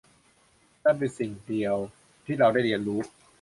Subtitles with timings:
[0.83, 1.75] นั่นเป็นสิ่งเดียว
[2.25, 2.99] ที่เราได้เรียนรู้